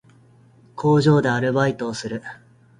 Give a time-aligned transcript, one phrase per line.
[0.75, 2.23] 工場でアルバイトをする